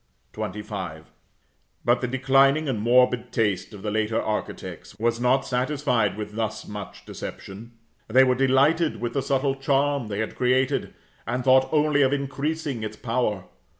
[0.33, 1.03] XXV.
[1.85, 6.67] But the declining and morbid taste of the later architects, was not satisfied with thus
[6.67, 7.73] much deception.
[8.07, 10.95] They were delighted with the subtle charm they had created,
[11.27, 13.43] and thought only of increasing its power.